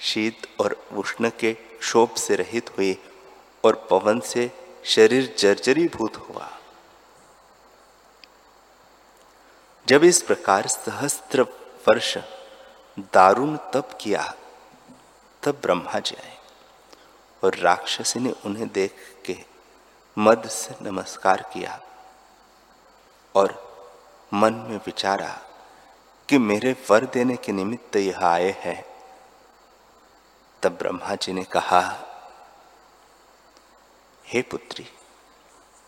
शीत 0.00 0.46
और 0.60 0.86
उष्ण 0.92 1.30
के 1.40 1.56
शोभ 1.82 2.14
से 2.14 2.34
रहित 2.34 2.70
हुई 2.78 2.98
और 3.64 3.86
पवन 3.90 4.20
से 4.20 4.50
शरीर 4.84 5.34
जर्जरीभूत 5.38 6.16
हुआ। 6.16 6.48
जब 9.88 10.04
इस 10.04 10.22
प्रकार 10.22 10.66
सहस्त्र 10.66 11.46
वर्ष 11.88 12.18
दारुण 12.98 13.56
तप 13.56 13.98
किया, 14.00 14.34
तब 15.42 15.58
ब्रह्मा 15.62 15.98
जी 15.98 16.16
आए। 16.16 16.38
और 17.44 17.54
राक्षसी 17.54 18.20
ने 18.20 18.34
उन्हें 18.46 18.68
देख 18.68 18.94
के 19.24 19.38
मद 20.18 20.48
से 20.48 20.74
नमस्कार 20.82 21.50
किया 21.52 21.80
और 23.34 23.74
मन 24.34 24.54
में 24.54 24.76
विचारा 24.76 25.40
कि 26.28 26.38
मेरे 26.38 26.86
वर 26.90 27.04
देने 27.04 27.36
के 27.36 27.52
निमित्त 27.52 27.96
यह 27.96 28.26
आए 28.26 28.50
हैं। 28.50 28.84
तब 30.62 30.72
ब्रह्मा 30.72 31.14
जी 31.14 31.32
ने 31.32 31.44
कहा, 31.44 31.80
हे 34.26 34.42
पुत्री, 34.42 34.86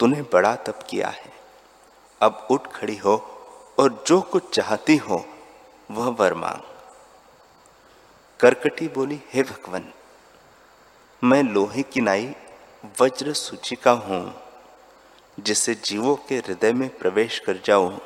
तूने 0.01 0.23
बड़ा 0.23 0.57
तप 0.57 0.87
किया 0.91 1.09
है। 1.09 1.33
अब 2.23 2.49
उठ 2.51 2.73
खड़ी 2.73 2.97
हो 2.97 3.17
और 3.79 4.05
जो 4.07 4.21
कुछ 4.21 4.55
चाहती 4.55 4.97
हो 4.97 5.27
वह 5.91 6.09
वर 6.09 6.35
मांग। 6.35 6.61
करकटी 8.41 8.89
बोली, 8.89 9.21
हे 9.33 9.43
भगवान, 9.43 9.93
मैं 11.25 11.43
लोहे 11.43 11.83
की 11.83 12.01
नाई 12.01 12.35
वज्र 13.01 13.33
सूचिका 13.33 13.91
हूँ 13.91 14.43
जिससे 15.41 15.75
जीवों 15.75 16.17
के 16.17 16.37
हृदय 16.37 16.73
में 16.73 16.99
प्रवेश 16.99 17.39
कर 17.39 17.57
जाऊँ। 17.65 18.01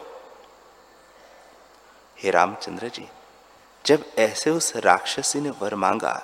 हे 2.18 2.30
रामचंद्र 2.30 2.88
जी, 2.88 3.08
जब 3.86 4.04
ऐसे 4.18 4.50
उस 4.50 4.76
राक्षसी 4.76 5.40
ने 5.40 5.50
वर 5.50 5.74
मांगा, 5.74 6.14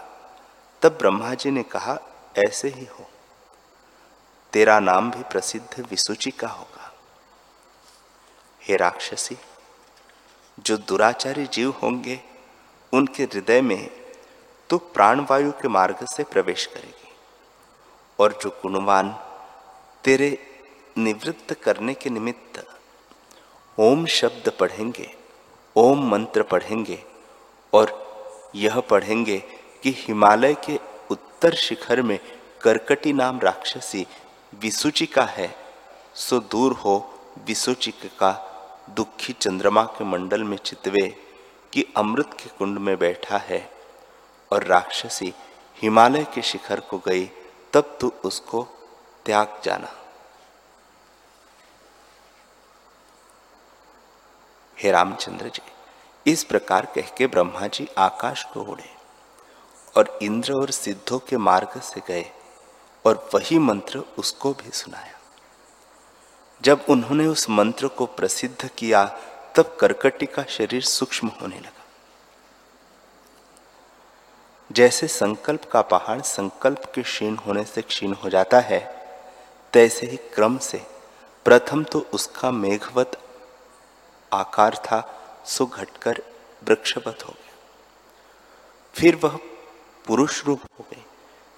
तब 0.83 0.88
ब्रह्मा 0.88 1.35
जी 1.35 1.51
ने 1.51 1.62
कहा, 1.62 1.99
ऐसे 2.38 2.69
ही 2.69 2.85
हो। 2.85 3.07
तेरा 4.53 4.81
नाम 4.81 5.11
भी 5.11 5.23
प्रसिद्ध 5.23 5.81
विसुचि 5.81 6.31
का 6.31 6.49
होगा। 6.49 6.92
हे 8.62 8.77
राक्षसी 8.77 9.37
जो 10.59 10.77
दुराचारी 10.79 11.47
जीव 11.47 11.71
होंगे, 11.83 12.21
उनके 12.92 13.23
हृदय 13.23 13.61
में 13.61 13.90
तो 14.71 14.79
प्राणवायु 14.79 15.51
के 15.53 15.69
मार्ग 15.69 16.07
से 16.07 16.25
प्रवेश 16.25 16.66
करेगी। 16.66 17.12
और 18.19 18.38
जो 18.42 18.51
गुणवान 18.62 19.11
तेरे 20.05 20.38
निवृत्त 20.99 21.53
करने 21.55 21.95
के 21.95 22.11
निमित्त 22.11 22.64
ओम 23.79 24.07
शब्द 24.07 24.49
पढ़ेंगे, 24.61 25.11
ओम 25.77 26.09
मंत्र 26.11 26.42
पढ़ेंगे, 26.42 27.03
और 27.73 28.53
यह 28.55 28.81
पढ़ेंगे 28.81 29.38
कि 29.83 29.90
हिमालय 29.99 30.55
के 30.55 30.79
उत्तर 31.11 31.55
शिखर 31.55 32.03
में 32.03 32.19
करकटी 32.62 33.12
नाम 33.12 33.40
राक्षसी 33.40 34.07
विसुचिका 34.53 35.25
है, 35.25 35.55
सो 36.14 36.40
दूर 36.40 36.73
हो 36.75 36.97
विसुचिका 37.47 38.46
दुखी 38.90 39.33
चंद्रमा 39.33 39.83
के 39.85 40.05
मंडल 40.05 40.44
में 40.44 40.57
चितवे 40.57 41.09
कि 41.72 41.87
अमृत 41.96 42.33
के 42.33 42.49
कुंड 42.49 42.79
में 42.79 42.96
बैठा 42.99 43.38
है 43.38 43.70
और 44.53 44.64
राक्षसी 44.64 45.33
हिमालय 45.83 46.25
के 46.25 46.42
शिखर 46.42 46.81
को 46.81 46.99
गई, 46.99 47.31
तब 47.72 47.99
तू 48.01 48.12
उसको 48.25 48.62
त्याग 49.25 49.61
जाना। 49.64 49.88
हे 54.77 54.90
रामचंद्र 54.90 55.49
जी, 55.49 55.62
इस 56.33 56.44
प्रकार 56.44 56.87
कह 56.87 57.11
के 57.16 57.27
ब्रह्मा 57.27 57.66
जी 57.66 57.88
आकाश 57.99 58.44
को 58.44 58.61
उड़े 58.62 58.90
और 59.96 60.18
इंद्र 60.22 60.53
और 60.53 60.70
सिद्धों 60.70 61.18
के 61.18 61.37
मार्ग 61.37 61.81
से 61.81 62.03
गए 62.09 62.31
और 63.07 63.29
वही 63.35 63.59
मंत्र 63.59 63.99
उसको 64.18 64.53
भी 64.53 64.70
सुनाया। 64.70 65.15
जब 66.61 66.85
उन्होंने 66.88 67.27
उस 67.27 67.49
मंत्र 67.51 67.88
को 67.88 68.07
प्रसिद्ध 68.07 68.69
किया, 68.69 69.05
तब 69.57 69.77
करकटी 69.81 70.27
का 70.27 70.45
शरीर 70.49 70.83
सूक्ष्म 70.83 71.29
होने 71.40 71.57
लगा। 71.57 71.85
जैसे 74.71 75.09
संकल्प 75.09 75.64
का 75.64 75.83
पहाड़ 75.83 76.21
संकल्प 76.21 76.92
के 76.95 77.03
क्षीण 77.03 77.37
होने 77.37 77.64
से 77.64 77.83
क्षीण 77.83 78.12
हो 78.12 78.31
जाता 78.31 78.61
है, 78.61 78.81
तैसे 79.73 80.07
ही 80.07 80.16
क्रम 80.35 80.59
से 80.59 80.83
प्रथम 81.47 81.85
तो 81.85 82.07
उसका 82.12 82.51
मेघवत 82.51 83.21
आकार 84.33 84.77
था, 84.77 85.01
सो 85.47 85.66
घटकर 85.66 86.23
वृक्षवत 86.64 87.25
हो 87.27 87.33
गया। 87.33 87.55
फिर 88.95 89.16
वह 89.16 89.38
पुरुष 90.07 90.45
रूप 90.45 90.61
हो 90.81 90.87
गए 90.90 91.03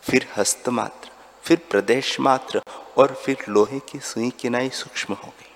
फिर 0.03 0.29
हस्त 0.37 0.69
मात्र। 0.69 1.08
फिर 1.49 1.67
प्रदेश 1.71 2.21
मात्र 2.21 2.63
और 2.97 3.15
फिर 3.15 3.37
लोहे 3.49 3.79
की 3.79 4.01
सुई 4.01 4.31
किनाई 4.31 4.71
सूक्ष्म 4.71 5.15
हो 5.15 5.29
गई। 5.29 5.53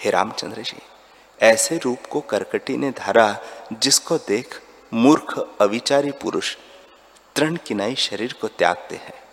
हे 0.00 0.10
रामचंद्र 0.10 0.62
जी, 0.62 0.82
ऐसे 1.42 1.78
रूप 1.78 1.98
को 2.10 2.20
करकटी 2.20 2.76
ने 2.76 2.90
धारा 2.90 3.38
जिसको 3.72 4.18
देख 4.18 4.62
मूर्ख, 4.94 5.56
अविचारी 5.60 6.10
पुरुष 6.10 6.56
तृण 7.36 7.56
किनाई 7.56 7.94
शरीर 7.94 8.32
को 8.32 8.48
त्यागते 8.48 8.96
हैं। 8.96 9.24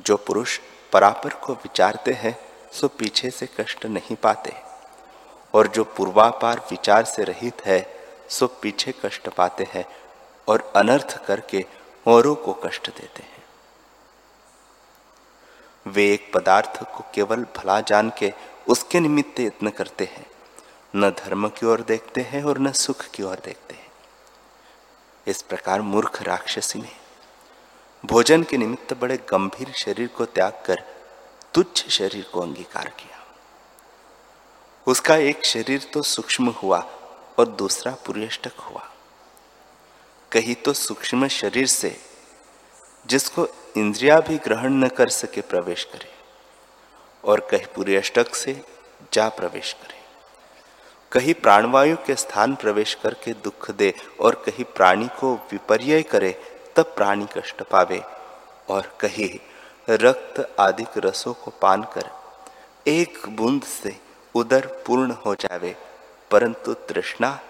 जो 0.00 0.16
पुरुष 0.16 0.60
परापर 0.92 1.30
को 1.30 1.52
विचारते 1.52 2.12
हैं, 2.12 2.38
सो 2.72 2.88
पीछे 2.88 3.30
से 3.30 3.48
कष्ट 3.60 3.86
नहीं 3.86 4.16
पाते। 4.16 4.52
और 5.54 5.66
जो 5.66 5.84
पूर्वापार 5.84 6.58
विचार 6.70 7.04
से 7.04 7.24
रहित 7.24 7.66
है, 7.66 8.00
सो 8.28 8.46
पीछे 8.46 8.94
कष्ट 9.04 9.28
पाते 9.28 9.66
हैं 9.74 9.84
और 10.48 10.72
अनर्थ 10.76 11.26
करके 11.26 11.79
औरों 12.06 12.34
को 12.34 12.52
कष्ट 12.52 12.90
देते 12.90 13.22
हैं। 13.22 13.42
वे 15.86 16.12
एक 16.12 16.30
पदार्थ 16.34 16.82
को 16.82 17.04
केवल 17.14 17.46
भला 17.56 17.80
जान 17.80 18.12
के 18.18 18.32
उसके 18.68 19.00
निमित्त 19.00 19.40
यत्न 19.40 19.70
करते 19.70 20.04
हैं। 20.04 20.26
न 20.96 21.10
धर्म 21.10 21.48
की 21.48 21.66
ओर 21.66 21.80
देखते 21.80 22.20
हैं 22.20 22.42
और 22.44 22.58
न 22.58 22.72
सुख 22.72 23.04
की 23.04 23.22
ओर 23.22 23.40
देखते 23.44 23.74
हैं। 23.74 23.88
इस 25.26 25.42
प्रकार 25.42 25.80
मूर्ख 25.80 26.22
राक्षसी 26.22 26.80
ने 26.82 26.92
भोजन 28.04 28.42
के 28.42 28.56
निमित्त 28.56 28.94
बड़े 28.94 29.16
गंभीर 29.16 29.72
शरीर 29.72 30.08
को 30.08 30.24
त्याग 30.24 30.62
कर 30.66 30.84
तुच्छ 31.54 31.88
शरीर 31.88 32.26
को 32.32 32.40
अंगीकार 32.40 32.88
किया। 32.88 33.18
उसका 34.86 35.16
एक 35.16 35.44
शरीर 35.44 35.90
तो 35.92 36.02
सूक्ष्म 36.02 36.50
हुआ 36.50 36.78
और 37.38 37.48
दूसरा 37.48 37.92
पुर्यष्टक 38.06 38.60
हुआ। 38.60 38.88
कहीं 40.32 40.54
तो 40.54 40.72
सूक्ष्म 40.72 41.28
शरीर 41.28 41.66
से, 41.66 41.96
जिसको 43.06 43.48
इंद्रिया 43.76 44.20
भी 44.20 44.36
ग्रहण 44.38 44.72
न 44.72 44.88
कर 44.88 45.08
सके 45.08 45.40
प्रवेश 45.40 45.84
करे, 45.84 46.10
और 47.24 47.40
कहीं 47.40 47.66
पुर्यष्टक 47.74 48.34
से 48.34 48.62
जा 49.12 49.28
प्रवेश 49.28 49.72
करे। 49.72 49.98
कहीं 51.12 51.34
प्राणवायु 51.34 51.96
के 51.96 52.14
स्थान 52.14 52.54
प्रवेश 52.54 52.94
करके 52.94 53.32
दुख 53.32 53.70
दे, 53.70 53.94
और 54.20 54.34
कहीं 54.34 54.64
प्राणी 54.64 55.08
को 55.20 55.34
विपर्य 55.34 56.02
करे, 56.02 56.30
तब 56.76 56.82
प्राणी 56.82 57.26
कष्ट 57.36 57.62
पावे, 57.62 58.02
और 58.68 58.96
कहीं 59.00 59.38
रक्त 59.90 60.56
आदि 60.60 60.86
रसों 60.96 61.34
को 61.34 61.50
पान 61.50 61.82
कर, 61.82 62.10
एक 62.86 63.28
बूंद 63.28 63.62
से 63.62 63.96
उदर 64.34 64.66
पूर्ण 64.86 65.10
हो 65.10 65.34
जावे, 65.34 65.76
परंतु 66.30 66.74
तृष्णा 66.74 67.40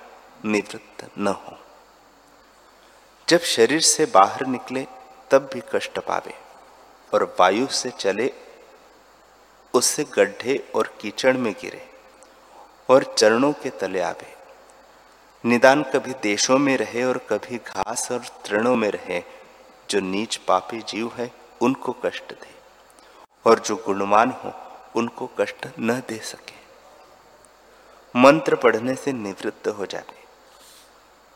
निवृत्त 0.45 1.11
न 1.19 1.27
हो। 1.27 1.59
जब 3.31 3.41
शरीर 3.41 3.81
से 3.81 4.07
बाहर 4.07 4.47
निकले, 4.47 4.87
तब 5.31 5.51
भी 5.55 5.61
कष्ट 5.75 5.99
पावे 5.99 6.35
और 7.15 7.37
वायु 7.41 7.67
से 7.67 7.91
चले 7.91 8.31
उससे 9.75 10.05
गड्ढे 10.05 10.57
और 10.75 10.97
कीचड़ 11.01 11.37
में 11.37 11.53
गिरे 11.53 11.83
और 12.89 13.15
चरणों 13.19 13.53
के 13.53 13.71
तले 13.71 14.01
आवे। 14.01 14.35
निदान 15.45 15.83
कभी 15.83 16.15
देशों 16.23 16.59
में 16.59 16.77
रहे 16.77 17.05
और 17.05 17.19
कभी 17.19 17.57
घास 17.57 18.11
और 18.13 18.19
तृणों 18.19 18.77
में 18.77 18.91
रहे, 18.91 19.23
जो 19.91 20.01
नीच 20.01 20.37
पापी 20.37 20.81
जीव 20.81 21.13
है, 21.17 21.31
उनको 21.61 21.97
कष्ट 22.05 22.33
दे 22.33 22.55
और 23.47 23.59
जो 23.59 23.77
गुणवान 23.77 24.31
हो, 24.31 24.53
उनको 24.97 25.31
कष्ट 25.41 25.67
न 25.81 26.03
दे 26.09 26.19
सके। 26.19 26.59
मंत्र 28.21 28.57
पढ़ने 28.57 28.95
से 28.95 29.13
निवृत्त 29.13 29.69
हो 29.69 29.87
जावे 29.87 30.20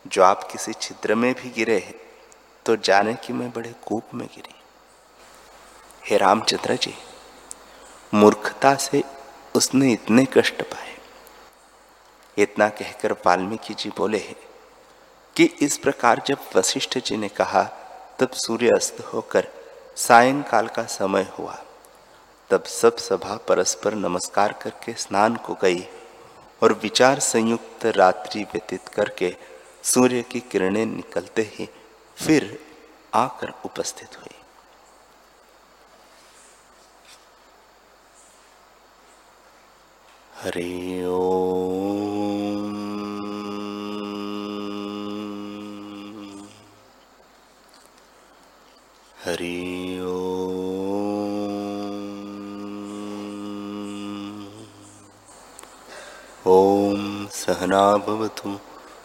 जो 0.05 0.23
आप 0.23 0.43
किसी 0.53 0.73
छिद्र 0.73 1.15
में 1.15 1.33
भी 1.35 1.51
गिरे 1.51 1.79
हैं 1.79 1.95
तो 2.67 2.77
जाने 2.77 3.15
कि 3.15 3.33
मैं 3.33 3.51
बड़े 3.51 3.75
कूप 3.87 4.15
में 4.15 4.27
गिरी। 4.27 4.55
हे 6.05 6.17
रामचंद्र 6.17 6.77
जी, 6.77 6.95
मूर्खता 8.15 8.75
से 8.77 9.03
उसने 9.55 9.93
इतने 9.93 10.27
कष्ट 10.33 10.63
पाए। 10.63 10.93
इतना 12.37 12.69
कहकर 12.69 13.13
वाल्मीकि 13.27 13.75
जी 13.75 13.91
बोले 13.97 14.19
हैं 14.19 14.37
कि 15.37 15.45
इस 15.63 15.77
प्रकार 15.79 16.23
जब 16.27 16.39
वशिष्ठ 16.57 16.99
जी 16.99 17.17
ने 17.17 17.29
कहा, 17.29 17.63
तब 18.19 18.31
सूर्य 18.37 18.71
अस्त 18.77 19.01
होकर 19.13 19.49
सायंकाल 19.97 20.69
का 20.69 20.83
समय 20.91 21.27
हुआ। 21.39 21.59
तब 22.51 22.65
सब 22.65 22.97
सभा 22.97 23.37
परस्पर 23.49 23.95
नमस्कार 23.95 24.53
करके 24.53 24.93
स्नान 24.95 25.37
को 25.37 25.55
गई 25.63 25.87
और 26.63 26.73
विचार 26.83 27.19
संयुक्त 27.21 27.87
रात्रि 27.87 28.43
व्यतीत 28.43 28.89
करके 28.89 29.35
सूर्य 29.85 30.23
की 30.23 30.41
किरणें 30.41 30.85
निकलते 30.87 31.43
ही 31.55 31.69
फिर 32.17 32.59
आकर 33.15 33.53
उपस्थित 33.65 34.17
हुई। 34.19 34.41
हरि 40.43 41.05
ओ 41.07 41.21
हरि 49.25 49.55
ॐ 56.47 57.27
सहनाभवतु 57.35 58.59